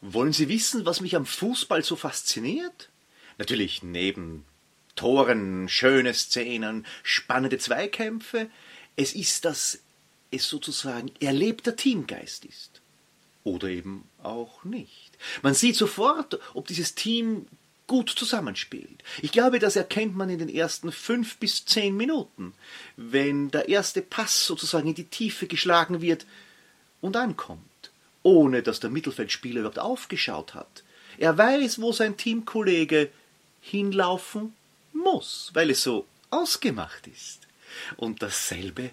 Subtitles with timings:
[0.00, 2.88] Wollen Sie wissen, was mich am Fußball so fasziniert?
[3.38, 4.44] Natürlich neben
[4.96, 8.50] Toren, schöne Szenen, spannende Zweikämpfe.
[8.96, 9.80] Es ist, dass
[10.30, 12.80] es sozusagen erlebter Teamgeist ist.
[13.44, 15.16] Oder eben auch nicht.
[15.42, 17.46] Man sieht sofort, ob dieses Team
[17.86, 19.02] gut zusammenspielt.
[19.20, 22.54] Ich glaube, das erkennt man in den ersten fünf bis zehn Minuten,
[22.96, 26.26] wenn der erste Pass sozusagen in die Tiefe geschlagen wird
[27.00, 27.69] und ankommt
[28.22, 30.84] ohne dass der Mittelfeldspieler überhaupt aufgeschaut hat.
[31.18, 33.10] Er weiß, wo sein Teamkollege
[33.60, 34.54] hinlaufen
[34.92, 37.40] muss, weil es so ausgemacht ist.
[37.96, 38.90] Und dasselbe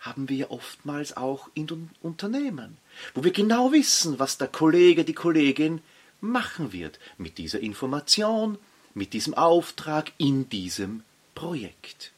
[0.00, 2.78] haben wir oftmals auch in Unternehmen,
[3.14, 5.80] wo wir genau wissen, was der Kollege, die Kollegin
[6.20, 8.58] machen wird mit dieser Information,
[8.94, 11.02] mit diesem Auftrag in diesem
[11.34, 12.12] Projekt.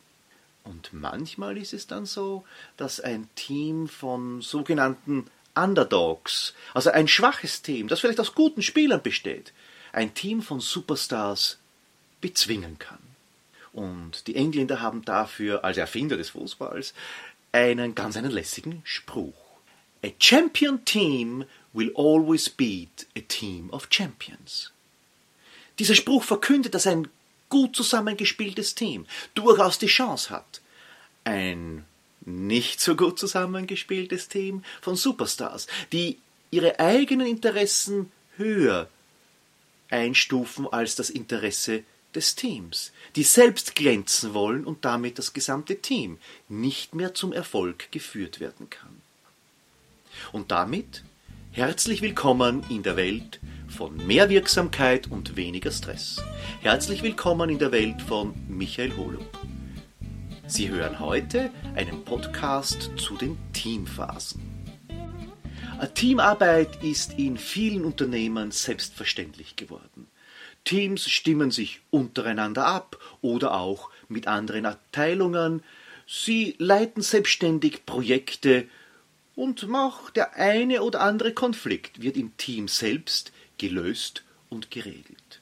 [0.64, 2.44] Und manchmal ist es dann so,
[2.76, 9.02] dass ein Team von sogenannten Underdogs, also ein schwaches Team, das vielleicht aus guten Spielern
[9.02, 9.52] besteht,
[9.92, 11.58] ein Team von Superstars
[12.20, 12.98] bezwingen kann.
[13.72, 16.94] Und die Engländer haben dafür als Erfinder des Fußballs
[17.52, 19.34] einen ganz einen lässigen Spruch.
[20.04, 24.72] A champion team will always beat a team of champions.
[25.78, 27.08] Dieser Spruch verkündet, dass ein
[27.48, 30.60] gut zusammengespieltes Team durchaus die Chance hat,
[31.24, 31.84] ein
[32.22, 36.18] nicht so gut zusammengespieltes Team von Superstars, die
[36.50, 38.88] ihre eigenen Interessen höher
[39.90, 46.18] einstufen als das Interesse des Teams, die selbst glänzen wollen und damit das gesamte Team
[46.48, 49.00] nicht mehr zum Erfolg geführt werden kann.
[50.32, 51.04] Und damit
[51.52, 56.22] herzlich willkommen in der Welt von mehr Wirksamkeit und weniger Stress.
[56.60, 59.38] Herzlich willkommen in der Welt von Michael Holub.
[60.50, 64.40] Sie hören heute einen Podcast zu den Teamphasen.
[65.94, 70.08] Teamarbeit ist in vielen Unternehmen selbstverständlich geworden.
[70.64, 75.62] Teams stimmen sich untereinander ab oder auch mit anderen Abteilungen.
[76.08, 78.66] Sie leiten selbstständig Projekte
[79.36, 85.40] und auch der eine oder andere Konflikt wird im Team selbst gelöst und geregelt.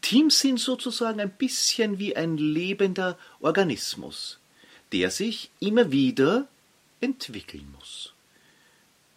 [0.00, 4.37] Teams sind sozusagen ein bisschen wie ein lebender Organismus,
[4.92, 6.46] der sich immer wieder
[7.00, 8.12] entwickeln muss.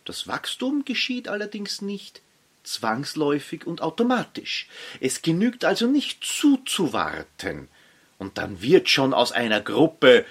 [0.06, 2.22] Das Wachstum geschieht allerdings nicht
[2.64, 4.68] zwangsläufig und automatisch.
[5.00, 7.68] Es genügt also nicht zuzuwarten,
[8.22, 10.28] und dann wird schon aus einer Gruppe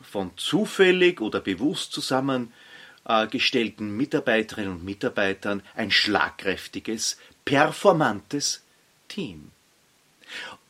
[0.00, 8.62] von zufällig oder bewusst zusammengestellten Mitarbeiterinnen und Mitarbeitern ein schlagkräftiges, performantes
[9.08, 9.50] Team.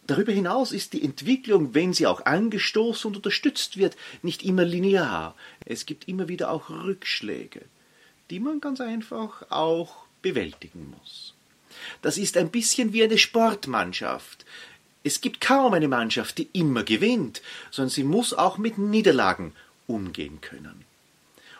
[0.06, 5.34] Darüber hinaus ist die Entwicklung, wenn sie auch angestoßen und unterstützt wird, nicht immer linear.
[5.64, 7.62] Es gibt immer wieder auch Rückschläge,
[8.30, 11.34] die man ganz einfach auch bewältigen muss.
[12.02, 14.44] Das ist ein bisschen wie eine Sportmannschaft.
[15.02, 19.52] Es gibt kaum eine Mannschaft, die immer gewinnt, sondern sie muss auch mit Niederlagen
[19.86, 20.84] umgehen können.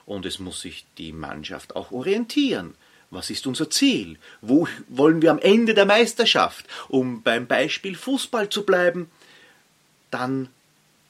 [0.07, 2.75] Und es muss sich die Mannschaft auch orientieren.
[3.11, 4.19] Was ist unser Ziel?
[4.41, 6.67] Wo wollen wir am Ende der Meisterschaft?
[6.89, 9.11] Um beim Beispiel Fußball zu bleiben,
[10.11, 10.49] dann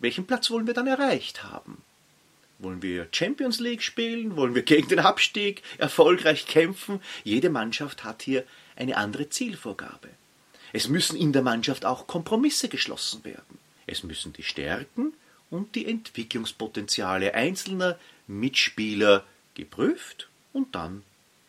[0.00, 1.82] welchen Platz wollen wir dann erreicht haben?
[2.58, 4.36] Wollen wir Champions League spielen?
[4.36, 7.00] Wollen wir gegen den Abstieg erfolgreich kämpfen?
[7.24, 8.44] Jede Mannschaft hat hier
[8.76, 10.08] eine andere Zielvorgabe.
[10.72, 13.58] Es müssen in der Mannschaft auch Kompromisse geschlossen werden.
[13.86, 15.12] Es müssen die Stärken
[15.50, 19.24] und die Entwicklungspotenziale einzelner Mitspieler
[19.54, 21.02] geprüft und dann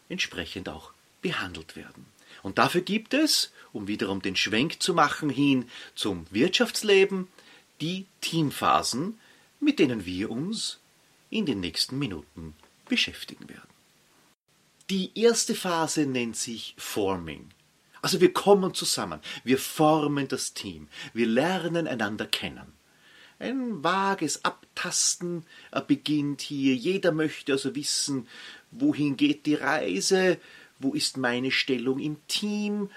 [0.10, 2.06] entsprechend auch behandelt werden.
[2.44, 7.28] Und dafür gibt es, um wiederum den Schwenk zu machen hin zum Wirtschaftsleben,
[7.82, 9.20] die Teamphasen,
[9.60, 10.80] mit denen wir uns
[11.30, 12.56] in den nächsten Minuten
[12.88, 13.70] beschäftigen werden.
[14.90, 17.50] Die erste Phase nennt sich Forming.
[18.02, 22.74] Also wir kommen zusammen, wir formen das Team, wir lernen einander kennen.
[23.40, 25.44] Ein vages Abtasten
[25.88, 26.76] beginnt hier.
[26.76, 28.28] Jeder möchte also wissen,
[28.80, 30.38] wohin geht die Reise,
[30.80, 32.90] wo ist meine Stellung im Team.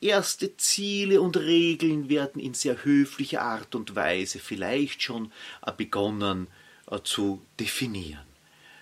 [0.00, 5.32] Erste Ziele und Regeln werden in sehr höflicher Art und Weise vielleicht schon
[5.64, 6.48] äh, begonnen
[6.90, 8.26] äh, zu definieren.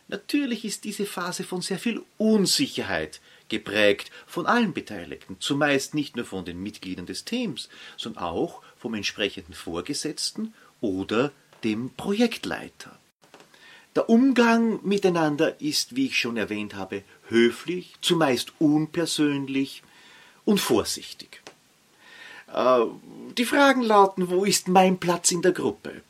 [0.08, 6.24] Natürlich ist diese Phase von sehr viel Unsicherheit geprägt von allen Beteiligten, zumeist nicht nur
[6.24, 12.98] von den Mitgliedern des Teams, sondern auch vom entsprechenden Vorgesetzten oder dem Projektleiter.
[13.94, 19.82] Der Umgang miteinander ist, wie ich schon erwähnt habe, höflich, zumeist unpersönlich
[20.44, 21.42] und vorsichtig.
[22.52, 22.84] Äh,
[23.36, 26.02] die Fragen lauten, wo ist mein Platz in der Gruppe?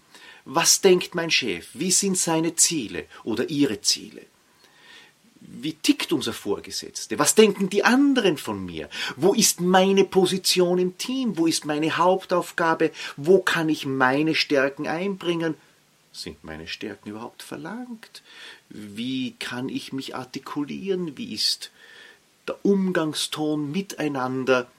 [0.44, 1.69] Was denkt mein Chef?
[1.75, 4.23] Wie sind seine Ziele oder ihre Ziele?
[5.62, 7.19] wie tickt unser Vorgesetzte?
[7.19, 8.88] Was denken die anderen von mir?
[9.17, 11.37] Wo ist meine Position im Team?
[11.37, 12.90] Wo ist meine Hauptaufgabe?
[13.17, 15.55] Wo kann ich meine Stärken einbringen?
[16.12, 18.23] Sind meine Stärken überhaupt verlangt?
[18.69, 21.17] Wie kann ich mich artikulieren?
[21.17, 21.70] Wie ist
[22.47, 24.70] der Umgangston miteinander?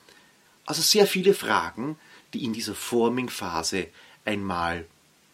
[0.66, 1.98] Also sehr viele Fragen,
[2.34, 3.88] die in dieser Forming-Phase
[4.26, 4.86] einmal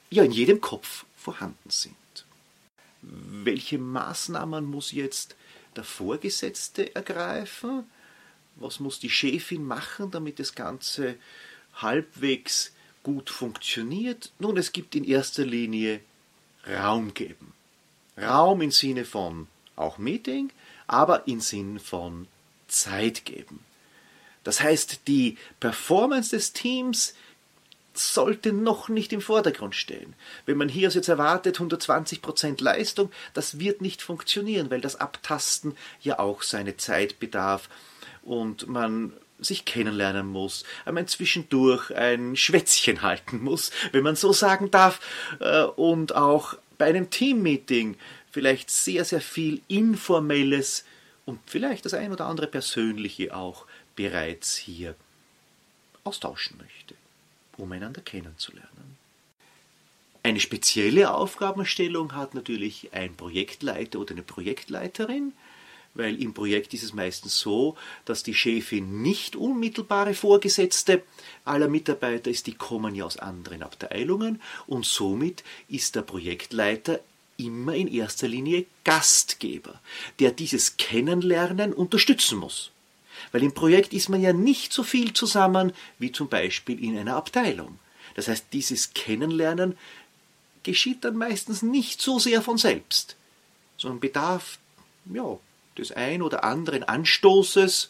[0.10, 1.96] ja in jedem Kopf vorhanden sind.
[3.01, 5.36] Welche Maßnahmen muss jetzt
[5.75, 7.84] der Vorgesetzte ergreifen?
[8.56, 11.16] Was muss die Chefin machen, damit das Ganze
[11.75, 12.74] halbwegs
[13.04, 14.31] gut funktioniert?
[14.40, 16.01] Nun, es gibt in erster Linie
[16.68, 17.54] Raum geben.
[18.18, 20.51] Raum im Sinne von auch Meeting,
[20.88, 22.28] aber im Sinne von
[22.68, 23.63] Zeit geben.
[24.44, 27.13] Das heißt, die Performance des Teams
[27.94, 30.16] sollte noch nicht im Vordergrund stehen.
[30.46, 36.19] Wenn man hier jetzt erwartet 120% Leistung, das wird nicht funktionieren, weil das Abtasten ja
[36.19, 37.69] auch seine Zeit bedarf
[38.22, 44.71] und man sich kennenlernen muss, einmal zwischendurch ein Schwätzchen halten muss, wenn man so sagen
[44.71, 45.00] darf,
[45.39, 47.97] äh, und auch bei einem Teammeeting
[48.31, 50.86] vielleicht sehr, sehr viel Informelles
[51.25, 53.65] und vielleicht das ein oder andere Persönliche auch
[53.95, 54.95] bereits hier
[56.03, 56.95] austauschen möchte
[57.59, 58.97] um einander kennenzulernen.
[60.24, 65.33] Eine spezielle Aufgabenstellung hat natürlich ein Projektleiter oder eine Projektleiterin,
[66.00, 67.75] weil im Projekt ist es meistens so,
[68.06, 71.04] dass die Chefin nicht unmittelbare Vorgesetzte
[71.44, 77.01] aller Mitarbeiter ist, die kommen ja aus anderen Abteilungen und somit ist der Projektleiter
[77.36, 79.81] immer in erster Linie Gastgeber,
[80.19, 82.72] der dieses Kennenlernen unterstützen muss.
[83.34, 87.18] Weil im Projekt ist man ja nicht so viel zusammen wie zum Beispiel in einer
[87.18, 87.78] Abteilung.
[88.16, 89.78] Das heißt, dieses Kennenlernen
[90.63, 93.18] geschieht dann meistens nicht so sehr von selbst,
[93.78, 94.60] sondern bedarf
[95.13, 95.38] ja,
[95.77, 97.89] des ein oder anderen Anstoßes,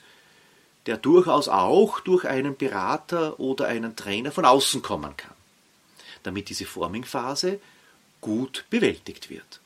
[0.85, 5.35] der durchaus auch durch einen Berater oder einen Trainer von außen kommen kann,
[6.23, 7.59] damit diese Forming-Phase
[8.21, 9.61] gut bewältigt wird.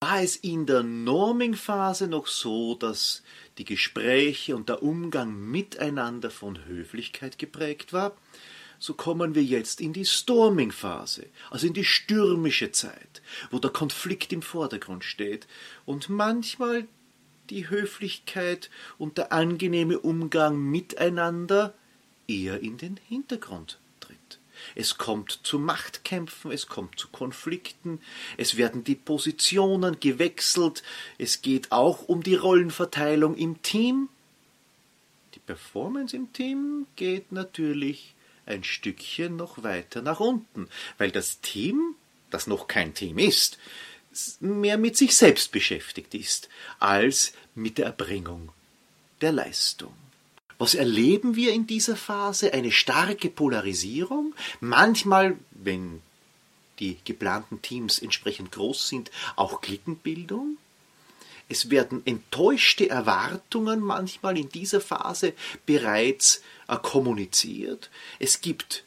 [0.00, 3.22] War es in der Norming-Phase noch so, dass
[3.58, 8.12] die Gespräche und der Umgang miteinander von Höflichkeit geprägt war,
[8.78, 14.32] so kommen wir jetzt in die Storming-Phase, also in die stürmische Zeit, wo der Konflikt
[14.32, 15.46] im Vordergrund steht
[15.84, 16.86] und manchmal
[17.50, 21.74] die Höflichkeit und der angenehme Umgang miteinander
[22.26, 23.78] eher in den Hintergrund
[24.74, 28.00] es kommt zu Machtkämpfen, es kommt zu Konflikten,
[28.36, 30.82] es werden die Positionen gewechselt,
[31.18, 34.08] es geht auch um die Rollenverteilung im Team.
[35.34, 38.14] Die Performance im Team geht natürlich
[38.46, 40.68] ein Stückchen noch weiter nach unten,
[40.98, 41.94] weil das Team,
[42.30, 43.58] das noch kein Team ist,
[44.40, 46.48] mehr mit sich selbst beschäftigt ist,
[46.78, 48.52] als mit der Erbringung
[49.20, 49.94] der Leistung.
[50.58, 52.52] Was erleben wir in dieser Phase?
[52.52, 54.34] Eine starke Polarisierung.
[54.60, 56.00] Manchmal, wenn
[56.78, 60.56] die geplanten Teams entsprechend groß sind, auch Klickenbildung.
[61.48, 65.34] Es werden enttäuschte Erwartungen manchmal in dieser Phase
[65.66, 67.90] bereits äh, kommuniziert.
[68.18, 68.84] Es gibt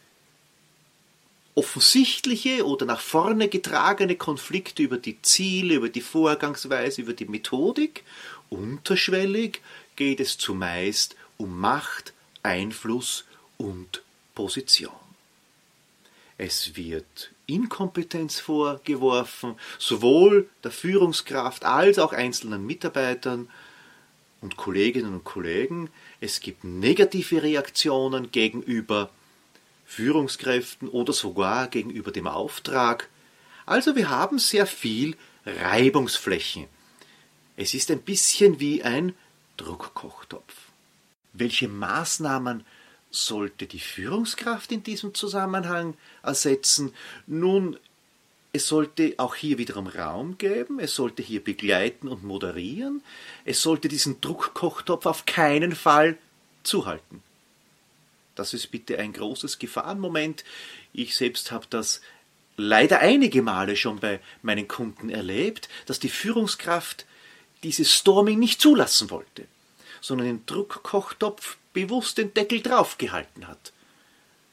[1.55, 8.03] offensichtliche oder nach vorne getragene Konflikte über die Ziele, über die Vorgangsweise, über die Methodik.
[8.49, 9.61] Unterschwellig
[9.95, 12.13] geht es zumeist um Macht,
[12.43, 13.25] Einfluss
[13.57, 14.03] und
[14.35, 14.93] Position.
[16.37, 23.49] Es wird Inkompetenz vorgeworfen, sowohl der Führungskraft als auch einzelnen Mitarbeitern
[24.41, 25.89] und Kolleginnen und Kollegen.
[26.19, 29.09] Es gibt negative Reaktionen gegenüber
[29.85, 33.09] Führungskräften oder sogar gegenüber dem Auftrag.
[33.65, 36.65] Also wir haben sehr viel Reibungsflächen.
[37.55, 39.13] Es ist ein bisschen wie ein
[39.55, 40.53] Druckkochtopf.
[41.33, 42.65] Welche Maßnahmen
[43.11, 46.93] sollte die Führungskraft in diesem Zusammenhang ersetzen?
[47.25, 47.77] Nun,
[48.53, 53.03] es sollte auch hier wiederum Raum geben, es sollte hier begleiten und moderieren,
[53.45, 56.17] es sollte diesen Druckkochtopf auf keinen Fall
[56.63, 57.21] zuhalten.
[58.35, 60.43] Das ist bitte ein großes Gefahrenmoment.
[60.93, 62.01] Ich selbst habe das
[62.55, 67.05] leider einige Male schon bei meinen Kunden erlebt, dass die Führungskraft
[67.63, 69.45] dieses Storming nicht zulassen wollte
[70.07, 73.73] sondern den Druckkochtopf bewusst den Deckel draufgehalten hat.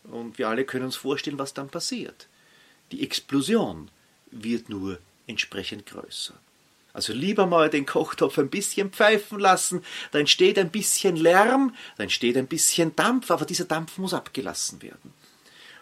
[0.02, 2.26] Und wir alle können uns vorstellen, was dann passiert.
[2.90, 3.88] Die Explosion
[4.32, 6.34] wird nur entsprechend größer.
[6.92, 12.02] Also lieber mal den Kochtopf ein bisschen pfeifen lassen, da entsteht ein bisschen Lärm, da
[12.02, 15.14] entsteht ein bisschen Dampf, aber dieser Dampf muss abgelassen werden.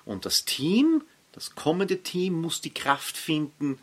[0.04, 1.02] Und das Team,
[1.32, 3.78] das kommende Team muss die Kraft finden,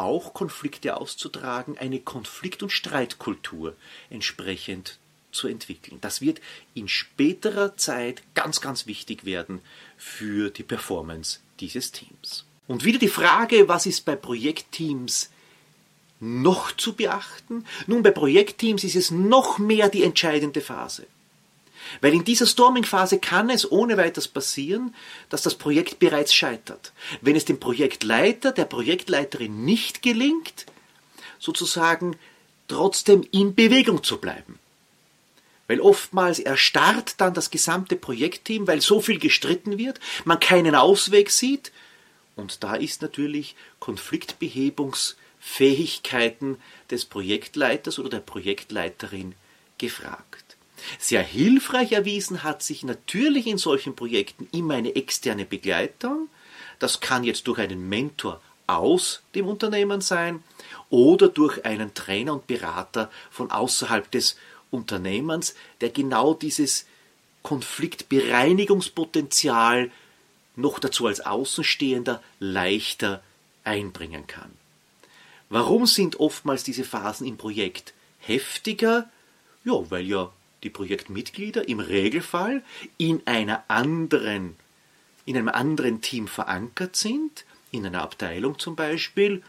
[0.00, 3.76] auch Konflikte auszutragen, eine Konflikt- und Streitkultur
[4.08, 4.98] entsprechend
[5.32, 5.98] zu entwickeln.
[6.00, 6.40] Das wird
[6.74, 9.60] in späterer Zeit ganz, ganz wichtig werden
[9.96, 12.44] für die Performance dieses Teams.
[12.66, 15.30] Und wieder die Frage, was ist bei Projektteams
[16.20, 17.64] noch zu beachten?
[17.86, 21.06] Nun, bei Projektteams ist es noch mehr die entscheidende Phase.
[22.00, 24.94] Weil in dieser Storming-Phase kann es ohne weiteres passieren,
[25.28, 26.92] dass das Projekt bereits scheitert.
[27.20, 30.66] Wenn es dem Projektleiter, der Projektleiterin nicht gelingt,
[31.38, 32.16] sozusagen
[32.68, 34.58] trotzdem in Bewegung zu bleiben.
[35.66, 41.30] Weil oftmals erstarrt dann das gesamte Projektteam, weil so viel gestritten wird, man keinen Ausweg
[41.30, 41.72] sieht.
[42.36, 46.56] Und da ist natürlich Konfliktbehebungsfähigkeiten
[46.90, 49.34] des Projektleiters oder der Projektleiterin
[49.78, 50.49] gefragt.
[50.98, 56.28] Sehr hilfreich erwiesen hat sich natürlich in solchen Projekten immer eine externe Begleitung.
[56.78, 60.42] Das kann jetzt durch einen Mentor aus dem Unternehmen sein
[60.88, 64.36] oder durch einen Trainer und Berater von außerhalb des
[64.70, 66.86] Unternehmens, der genau dieses
[67.42, 69.90] Konfliktbereinigungspotenzial
[70.56, 73.22] noch dazu als Außenstehender leichter
[73.64, 74.50] einbringen kann.
[75.48, 79.10] Warum sind oftmals diese Phasen im Projekt heftiger?
[79.64, 80.30] Ja, weil ja
[80.62, 82.62] die Projektmitglieder im Regelfall
[82.98, 84.56] in einer anderen,
[85.24, 89.42] in einem anderen Team verankert sind, in einer Abteilung zum Beispiel,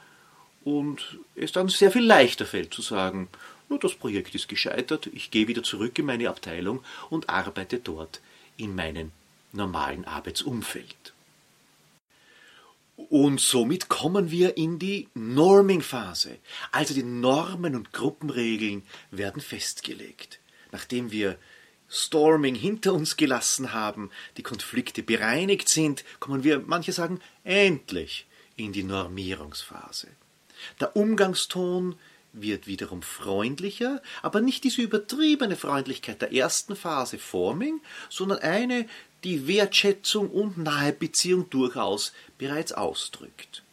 [0.64, 3.30] und es dann sehr viel leichter fällt zu sagen,
[3.68, 8.22] nur das Projekt ist gescheitert, ich gehe wieder zurück in meine Abteilung und arbeite dort
[8.58, 9.12] in meinem
[9.54, 11.14] normalen Arbeitsumfeld.
[13.10, 16.38] Und somit kommen wir in die Norming-Phase.
[16.72, 20.41] Also die Normen und Gruppenregeln werden festgelegt
[20.72, 21.38] nachdem wir
[21.90, 28.26] Storming hinter uns gelassen haben, die Konflikte bereinigt sind, kommen wir, manche sagen, endlich
[28.56, 30.08] in die Normierungsphase.
[30.80, 31.96] Der Umgangston
[32.34, 38.88] wird wiederum freundlicher, aber nicht diese übertriebene Freundlichkeit der ersten Phase Forming, sondern eine,
[39.26, 43.64] die Wertschätzung und Nahebeziehung durchaus bereits ausdrückt.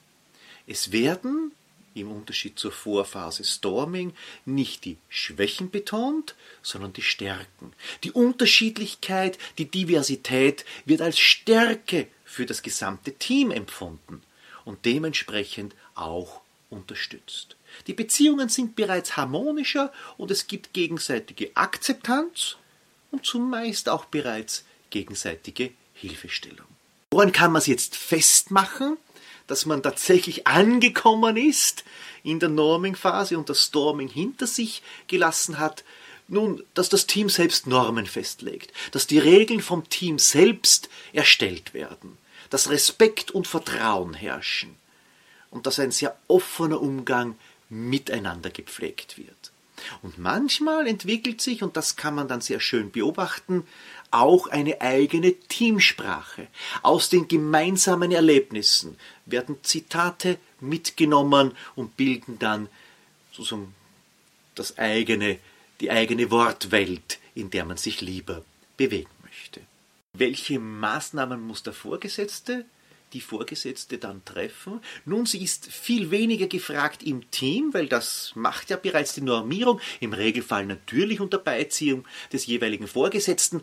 [0.67, 1.53] Es werden
[2.01, 4.15] im Unterschied zur Vorphase Storming
[4.45, 7.73] nicht die Schwächen betont, sondern die Stärken.
[8.05, 14.23] Die Unterschiedlichkeit, die Diversität wird als Stärke für das gesamte Team empfunden
[14.65, 16.41] und dementsprechend auch
[16.71, 17.57] unterstützt.
[17.87, 22.57] Die Beziehungen sind bereits harmonischer und es gibt gegenseitige Akzeptanz
[23.11, 26.67] und zumeist auch bereits gegenseitige Hilfestellung.
[27.11, 28.99] Woran kann man es jetzt festmachen?
[29.49, 31.85] Dass man tatsächlich angekommen ist
[32.23, 35.83] in der Norming-Phase und das Storming hinter sich gelassen hat.
[36.29, 42.19] Nun, dass das Team selbst Normen festlegt, dass die Regeln vom Team selbst erstellt werden,
[42.51, 44.77] dass Respekt und Vertrauen herrschen
[45.51, 47.37] und dass ein sehr offener Umgang
[47.71, 49.53] miteinander gepflegt wird.
[50.03, 53.67] Und manchmal entwickelt sich, und das kann man dann sehr schön beobachten,
[54.11, 56.49] auch eine eigene Teamsprache.
[56.83, 58.97] Aus den gemeinsamen Erlebnissen
[59.27, 62.69] werden Zitate mitgenommen und bilden dann
[63.33, 63.75] sozusagen
[64.55, 65.39] das eigene,
[65.81, 68.43] die eigene Wortwelt, in der man sich lieber
[68.77, 69.61] bewegen möchte.
[70.13, 72.65] Welche Maßnahmen muss der Vorgesetzte
[73.13, 74.81] die Vorgesetzte dann treffen.
[75.05, 79.81] Nun, sie ist viel weniger gefragt im Team, weil das macht ja bereits die Normierung,
[80.01, 83.63] im Regelfall natürlich unter Beiziehung des jeweiligen Vorgesetzten.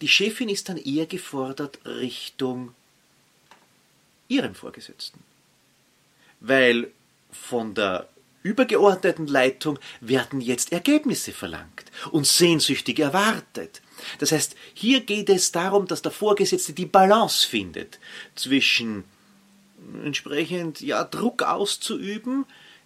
[0.00, 2.74] Die Chefin ist dann eher gefordert Richtung
[4.28, 5.20] ihrem Vorgesetzten.
[6.40, 6.90] Weil
[7.30, 8.08] von der
[8.42, 13.80] übergeordneten Leitung werden jetzt Ergebnisse verlangt und sehnsüchtig erwartet.
[14.18, 17.98] Das heißt, hier geht es darum, dass der Vorgesetzte die Balance findet
[18.34, 19.04] zwischen
[20.04, 22.44] entsprechend ja, Druck auszuüben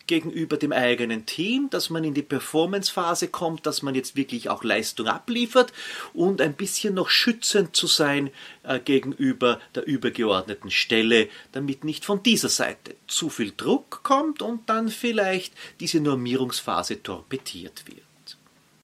[0.09, 4.65] gegenüber dem eigenen Team, dass man in die Performance-Phase kommt, dass man jetzt wirklich auch
[4.65, 5.73] Leistung abliefert
[6.13, 8.31] und ein bisschen noch schützend zu sein
[8.65, 14.69] äh, gegenüber der übergeordneten Stelle, damit nicht von dieser Seite zu viel Druck kommt und
[14.69, 18.03] dann vielleicht diese Normierungsphase torpediert wird.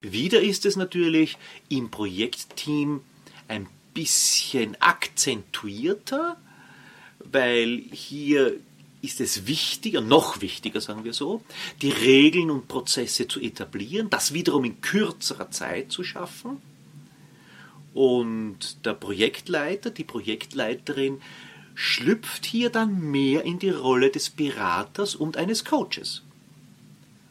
[0.01, 1.39] Wieder ist es natürlich
[1.69, 3.01] im Projektteam
[3.49, 6.37] ein bisschen akzentuierter,
[7.21, 8.61] weil hier
[9.05, 11.43] ist es wichtiger, noch wichtiger, sagen wir so,
[11.83, 16.61] die Regeln und Prozesse zu etablieren, das wiederum in kürzerer Zeit zu schaffen.
[17.93, 21.21] Und der Projektleiter, die Projektleiterin
[21.75, 26.23] schlüpft hier dann mehr in die Rolle des Beraters und eines Coaches.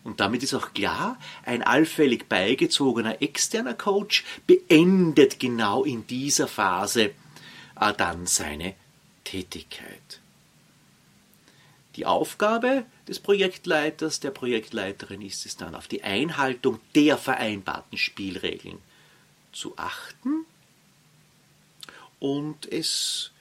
[0.04, 7.12] Und damit ist auch klar, ein allfällig beigezogener externer Coach beendet genau in dieser Phase
[7.80, 8.76] äh, dann seine
[9.24, 10.23] Tätigkeit.
[11.96, 18.80] Die Aufgabe des Projektleiters, der Projektleiterin ist es dann, auf die Einhaltung der vereinbarten Spielregeln
[19.52, 20.46] zu achten
[22.20, 23.32] und es,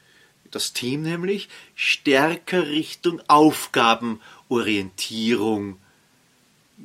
[0.51, 5.79] das Team nämlich, stärker Richtung Aufgabenorientierung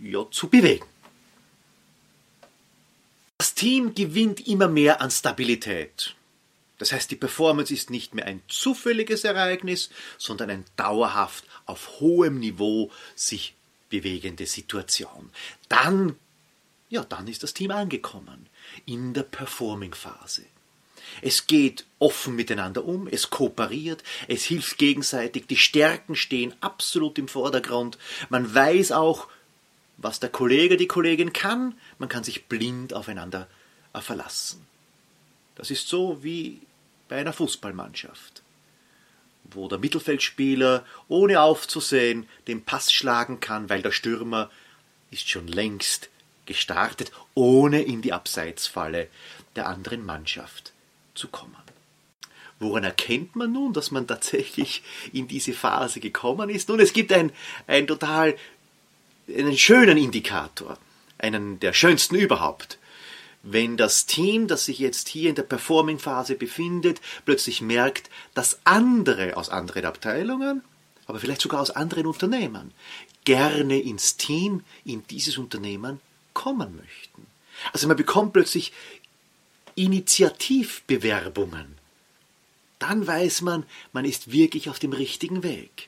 [0.01, 0.85] ja, zu bewegen.
[3.39, 6.16] Das Team gewinnt immer mehr an Stabilität.
[6.77, 12.39] Das heißt, die Performance ist nicht mehr ein zufälliges Ereignis, sondern ein dauerhaft auf hohem
[12.39, 13.55] Niveau sich
[13.89, 15.31] bewegende Situation.
[15.69, 16.15] Dann,
[16.89, 18.47] ja, dann ist das Team angekommen
[18.85, 20.43] in der Performing-Phase.
[21.21, 27.27] Es geht offen miteinander um, es kooperiert, es hilft gegenseitig, die Stärken stehen absolut im
[27.27, 27.97] Vordergrund.
[28.29, 29.27] Man weiß auch,
[29.97, 33.47] was der Kollege, die Kollegin kann, man kann sich blind aufeinander
[33.99, 34.67] verlassen.
[35.55, 36.61] Das ist so wie
[37.07, 38.41] bei einer Fußballmannschaft,
[39.51, 44.49] wo der Mittelfeldspieler ohne aufzusehen den Pass schlagen kann, weil der Stürmer
[45.11, 46.09] ist schon längst
[46.45, 49.07] gestartet, ohne in die Abseitsfalle
[49.55, 50.73] der anderen Mannschaft
[51.13, 51.55] zu kommen.
[52.59, 54.81] Woran erkennt man nun, dass man tatsächlich
[55.13, 56.69] in diese Phase gekommen ist?
[56.69, 57.31] Nun, es gibt ein,
[57.67, 58.35] ein total,
[59.27, 60.77] einen schönen Indikator,
[61.19, 62.79] einen der schönsten überhaupt.
[63.49, 69.37] Wenn das Team, das sich jetzt hier in der Performing-Phase befindet, plötzlich merkt, dass andere
[69.37, 70.63] aus anderen Abteilungen,
[71.05, 72.73] aber vielleicht sogar aus anderen Unternehmen,
[73.23, 76.01] gerne ins Team, in dieses Unternehmen
[76.33, 77.25] kommen möchten.
[77.71, 78.73] Also man bekommt plötzlich
[79.75, 81.77] Initiativbewerbungen.
[82.79, 85.87] Dann weiß man, man ist wirklich auf dem richtigen Weg.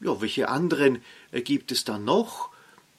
[0.00, 1.00] Ja, welche anderen
[1.30, 2.50] äh, gibt es dann noch?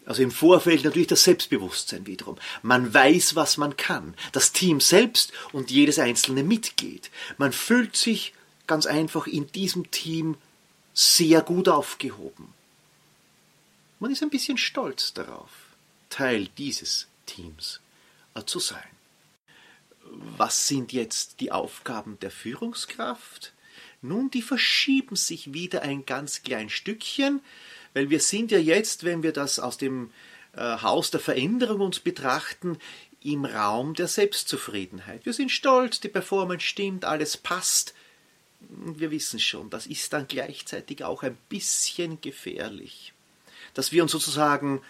[0.06, 2.38] Also im Vorfeld natürlich das Selbstbewusstsein wiederum.
[2.62, 4.16] Man weiß, was man kann.
[4.32, 7.10] Das Team selbst und jedes einzelne Mitglied.
[7.38, 8.34] Man fühlt sich
[8.68, 10.38] ganz einfach in diesem Team
[10.94, 12.54] sehr gut aufgehoben.
[14.00, 15.50] Man ist ein bisschen stolz darauf.
[16.10, 17.82] Teil dieses Teams
[18.46, 18.84] zu sein.
[20.38, 23.54] Was sind jetzt die Aufgaben der Führungskraft?
[24.02, 27.42] Nun, die verschieben sich wieder ein ganz klein Stückchen,
[27.96, 30.12] weil wir sind ja jetzt, wenn wir das aus dem
[30.54, 32.78] äh, Haus der Veränderung uns betrachten,
[33.24, 35.26] im Raum der Selbstzufriedenheit.
[35.26, 37.96] Wir sind stolz, die Performance stimmt, alles passt.
[38.60, 43.14] Wir wissen schon, das ist dann gleichzeitig auch ein bisschen gefährlich,
[43.74, 44.82] dass wir uns sozusagen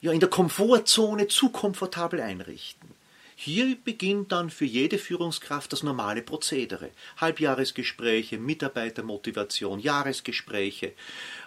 [0.00, 2.88] ja, in der Komfortzone zu komfortabel einrichten.
[3.40, 6.90] Hier beginnt dann für jede Führungskraft das normale Prozedere.
[7.18, 10.86] Halbjahresgespräche, Mitarbeitermotivation, Jahresgespräche,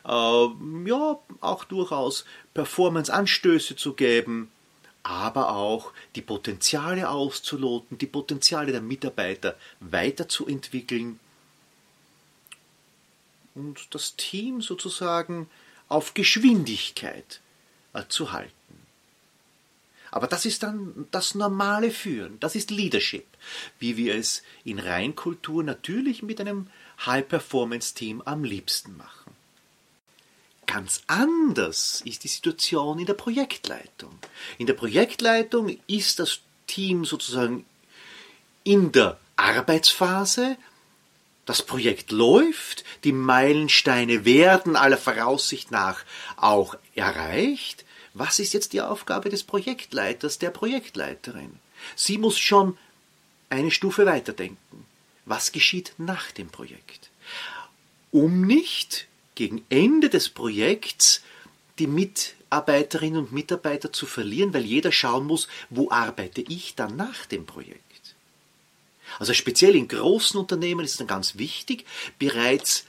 [0.06, 0.48] äh,
[0.86, 2.24] ja, auch durchaus
[2.54, 4.50] Performance-Anstöße zu geben,
[5.04, 11.20] aber auch die Potenziale auszuloten, die Potenziale der Mitarbeiter weiterzuentwickeln
[13.54, 15.50] und das Team sozusagen
[15.90, 17.42] auf Geschwindigkeit
[18.08, 18.61] zu halten.
[20.12, 23.26] Aber das ist dann das normale Führen, das ist Leadership,
[23.80, 26.68] wie wir es in Reinkultur natürlich mit einem
[27.06, 29.32] High-Performance-Team am liebsten machen.
[30.68, 34.18] Ganz anders ist die Situation in der Projektleitung.
[34.58, 37.66] In der Projektleitung ist das Team sozusagen
[38.64, 40.58] in der Arbeitsphase,
[41.46, 46.04] das Projekt läuft, die Meilensteine werden aller Voraussicht nach
[46.38, 47.84] auch erreicht.
[48.14, 51.60] Was ist jetzt die Aufgabe des Projektleiters, der Projektleiterin?
[51.96, 52.78] Sie muss schon
[53.50, 54.86] eine Stufe weiterdenken.
[55.26, 57.10] Was geschieht nach dem Projekt?
[58.12, 61.22] Um nicht gegen Ende des Projekts
[61.80, 67.26] die Mitarbeiterinnen und Mitarbeiter zu verlieren, weil jeder schauen muss, wo arbeite ich dann nach
[67.26, 67.82] dem Projekt.
[69.20, 71.86] Also speziell in großen Unternehmen ist es dann ganz wichtig,
[72.20, 72.86] bereits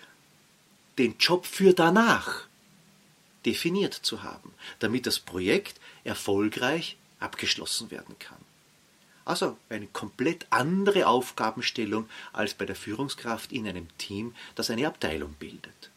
[0.99, 2.47] den Job für danach
[3.47, 8.39] definiert zu haben, damit das Projekt erfolgreich abgeschlossen werden kann.
[9.25, 15.35] Also eine komplett andere Aufgabenstellung als bei der Führungskraft in einem Team, das eine Abteilung
[15.35, 15.91] bildet.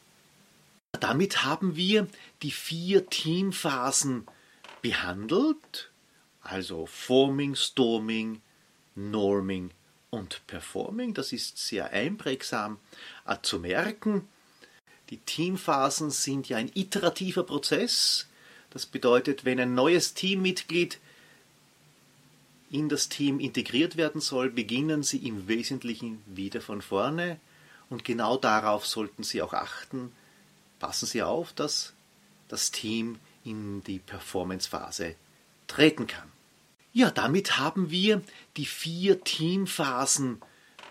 [0.99, 2.07] Damit haben wir
[2.41, 4.27] die vier Teamphasen
[4.81, 5.89] behandelt,
[6.41, 8.41] also Forming, Storming,
[8.93, 9.71] Norming
[10.11, 11.13] und Performing.
[11.13, 12.79] Das ist sehr einprägsam
[13.25, 14.27] äh, zu merken.
[15.09, 18.27] Die Teamphasen sind ja ein iterativer Prozess.
[18.71, 20.99] Das bedeutet, wenn ein neues Teammitglied
[22.71, 27.39] in das Team integriert werden soll, beginnen sie im Wesentlichen wieder von vorne.
[27.89, 30.11] Und genau darauf sollten Sie auch achten.
[30.79, 31.93] Passen Sie auf, dass
[32.47, 35.15] das Team in die Performance-Phase
[35.67, 36.31] treten kann.
[36.93, 38.21] Ja, damit haben wir
[38.57, 40.41] die vier Teamphasen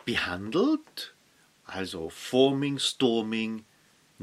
[0.05, 1.14] behandelt,
[1.64, 3.64] also Forming, Storming,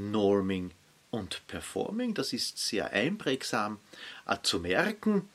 [0.09, 0.71] Norming
[1.11, 2.13] und Performing.
[2.13, 3.79] Das ist sehr einprägsam
[4.25, 5.29] äh, zu merken.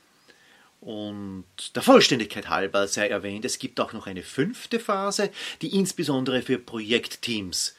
[0.81, 6.41] Und der Vollständigkeit halber sei erwähnt, es gibt auch noch eine fünfte Phase, die insbesondere
[6.41, 7.75] für Projektteams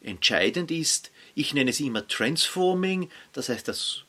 [0.00, 1.10] entscheidend ist.
[1.34, 4.02] Ich nenne sie immer Transforming, das heißt das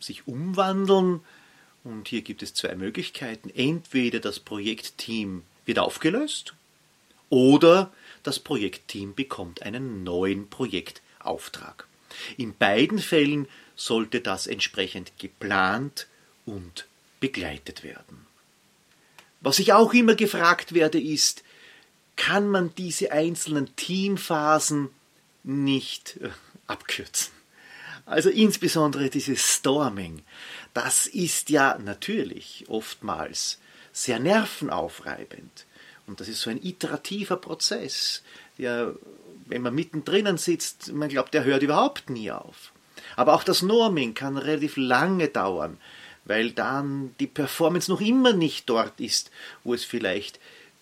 [0.00, 1.20] sich umwandeln.
[1.84, 3.50] Und hier gibt es zwei Möglichkeiten.
[3.50, 6.54] Entweder das Projektteam wird aufgelöst
[7.30, 7.92] oder
[8.22, 10.48] das Projektteam bekommt einen neuen
[11.18, 11.86] Projektauftrag.
[12.36, 16.06] In beiden Fällen sollte das entsprechend geplant
[16.46, 16.86] und
[17.20, 18.26] begleitet werden.
[19.40, 21.44] Was ich auch immer gefragt werde, ist,
[22.16, 24.88] kann man diese einzelnen Teamphasen
[25.44, 26.30] nicht äh,
[26.66, 27.32] abkürzen?
[28.04, 30.22] Also insbesondere dieses Storming,
[30.74, 33.58] das ist ja natürlich oftmals
[33.92, 35.66] sehr nervenaufreibend.
[36.06, 38.22] Und das ist so ein iterativer Prozess,
[38.56, 38.94] der,
[39.48, 42.72] wenn man mittendrin sitzt, man glaubt, der hört überhaupt nie auf.
[43.16, 45.78] Aber auch das Norming kann relativ lange dauern,
[46.24, 49.30] weil dann die Performance noch immer nicht dort ist,
[49.64, 50.38] wo es vielleicht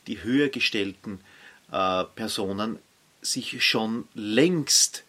[0.07, 1.20] die höher gestellten
[1.72, 2.79] äh, Personen
[3.22, 5.05] sich schon längst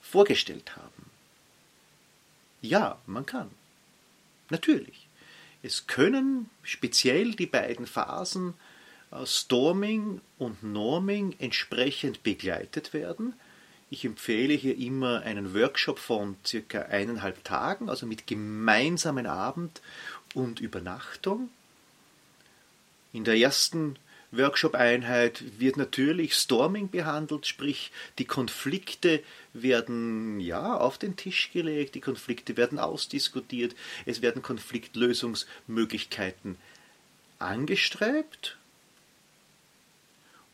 [0.00, 1.10] vorgestellt haben.
[2.60, 3.50] Ja, man kann.
[4.50, 5.06] Natürlich.
[5.62, 8.54] Es können speziell die beiden Phasen
[9.24, 13.34] Storming und Norming entsprechend begleitet werden.
[13.88, 19.80] Ich empfehle hier immer einen Workshop von circa eineinhalb Tagen, also mit gemeinsamen Abend
[20.34, 21.48] und Übernachtung.
[23.12, 23.96] In der ersten
[24.32, 32.00] Workshop-Einheit wird natürlich Storming behandelt, sprich die Konflikte werden ja auf den Tisch gelegt, die
[32.00, 36.56] Konflikte werden ausdiskutiert, es werden Konfliktlösungsmöglichkeiten
[37.38, 38.56] angestrebt.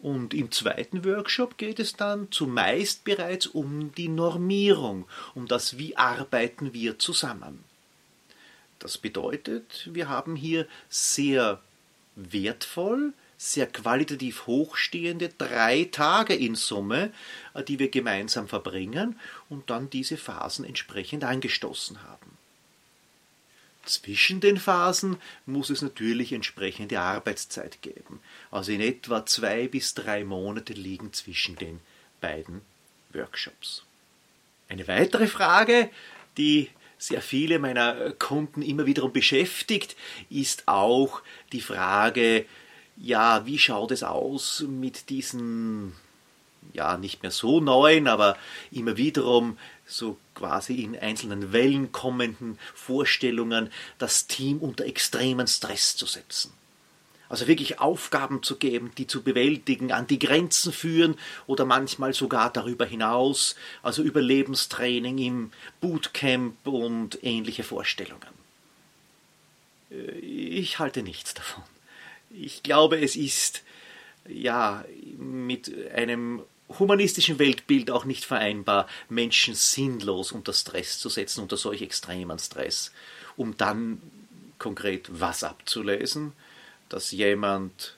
[0.03, 5.97] Und im zweiten Workshop geht es dann zumeist bereits um die Normierung, um das, wie
[5.97, 7.65] arbeiten wir zusammen.
[8.81, 11.61] Das bedeutet, wir haben hier sehr
[12.17, 17.13] wertvoll sehr qualitativ hochstehende drei Tage in Summe,
[17.55, 22.39] äh, die wir gemeinsam verbringen und dann diese Phasen entsprechend angestoßen haben.
[23.85, 28.21] Zwischen den Phasen muss es natürlich entsprechende Arbeitszeit geben.
[28.51, 31.81] Also in etwa zwei bis drei Monate liegen zwischen den
[32.21, 32.63] beiden
[33.13, 33.85] Workshops.
[34.69, 35.91] Eine weitere Frage,
[36.39, 39.97] die sehr viele meiner Kunden immer wiederum beschäftigt,
[40.31, 42.47] ist auch die Frage,
[42.97, 45.95] ja, wie schaut es aus mit diesen,
[46.73, 48.37] ja, nicht mehr so neuen, aber
[48.71, 56.07] immer wiederum so quasi in einzelnen Wellen kommenden Vorstellungen, das Team unter extremen Stress zu
[56.07, 56.53] setzen.
[57.29, 62.53] Also wirklich Aufgaben zu geben, die zu bewältigen, an die Grenzen führen oder manchmal sogar
[62.53, 68.21] darüber hinaus, also Überlebenstraining im Bootcamp und ähnliche Vorstellungen.
[69.91, 71.63] Äh, ich halte nichts davon.
[72.31, 73.63] Ich glaube, es ist
[74.29, 74.85] ja
[75.17, 81.83] mit einem humanistischen Weltbild auch nicht vereinbar, Menschen sinnlos unter Stress zu setzen, unter solch
[81.83, 82.93] extremen Stress,
[83.37, 84.01] um dann
[84.59, 86.33] konkret was abzulesen,
[86.89, 87.97] dass jemand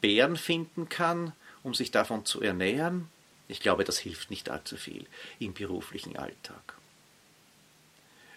[0.00, 3.08] Bären finden kann, um sich davon zu ernähren.
[3.48, 5.06] Ich glaube, das hilft nicht allzu viel
[5.38, 6.74] im beruflichen Alltag.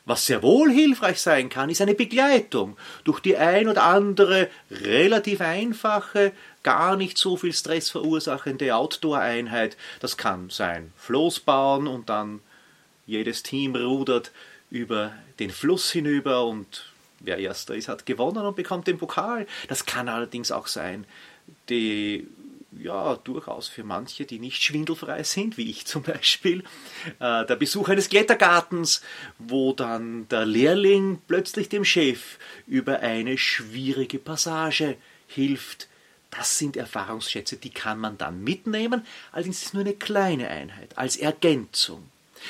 [0.08, 5.42] Was sehr wohl hilfreich sein kann, ist eine Begleitung durch die ein oder andere relativ
[5.42, 6.32] einfache,
[6.64, 9.76] gar nicht so viel Stress verursachende Outdoor-Einheit.
[10.00, 12.40] Das kann sein Floß bauen und dann
[13.06, 14.32] jedes Team rudert
[14.70, 16.86] über den Fluss hinüber und
[17.20, 19.46] wer erster ist, hat gewonnen und bekommt den Pokal.
[19.68, 21.04] Das kann allerdings auch sein,
[21.68, 22.26] die
[22.82, 26.64] ja, durchaus für manche, die nicht schwindelfrei sind, wie ich zum Beispiel,
[27.20, 29.02] äh, der Besuch eines Klettergartens,
[29.38, 32.38] wo dann der Lehrling plötzlich dem Chef
[32.68, 35.88] über eine schwierige Passage hilft.
[36.32, 40.98] Das sind Erfahrungsschätze, die kann man dann mitnehmen, allerdings ist es nur eine kleine Einheit,
[40.98, 42.04] als Ergänzung.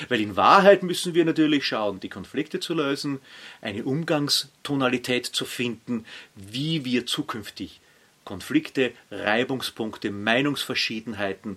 [0.09, 3.19] Weil in Wahrheit müssen wir natürlich schauen, die Konflikte zu lösen,
[3.61, 7.79] eine Umgangstonalität zu finden, wie wir zukünftig
[8.27, 11.55] Konflikte, Reibungspunkte, Meinungsverschiedenheiten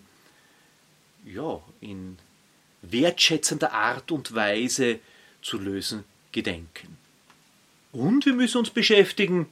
[1.24, 2.16] ja, in
[2.82, 5.00] wertschätzender Art und Weise
[5.42, 6.96] zu lösen gedenken.
[7.90, 9.50] Und wir müssen uns beschäftigen,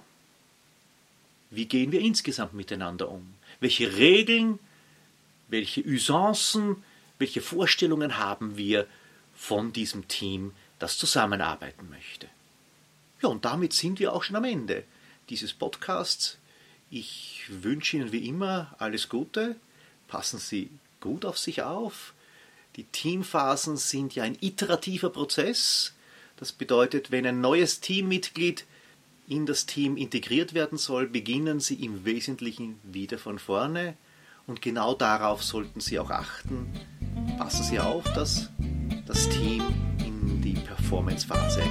[1.50, 3.35] wie gehen wir insgesamt miteinander um?
[3.59, 4.61] Welche Regeln,
[5.48, 6.85] welche Usancen,
[7.18, 8.87] welche Vorstellungen haben wir
[9.35, 12.28] von diesem Team, das zusammenarbeiten möchte?
[13.20, 14.85] Ja, und damit sind wir auch schon am Ende
[15.31, 16.38] dieses Podcasts.
[16.90, 19.57] Ich wünsche Ihnen wie immer alles Gute.
[20.07, 20.70] Passen Sie
[21.01, 22.14] gut auf sich auf.
[22.77, 25.94] Die Teamphasen sind ja ein iterativer Prozess.
[26.37, 28.64] Das bedeutet, wenn ein neues Teammitglied
[29.27, 33.94] in das Team integriert werden soll, beginnen Sie im Wesentlichen wieder von vorne.
[34.46, 36.72] Und genau darauf sollten Sie auch achten.
[37.37, 38.48] Passen Sie auf, dass
[39.07, 39.62] das Team
[39.98, 41.62] in die Performance-Phase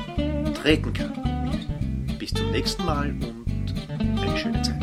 [0.61, 2.17] treten kann.
[2.19, 3.73] Bis zum nächsten Mal und
[4.21, 4.76] eine schöne Zeit.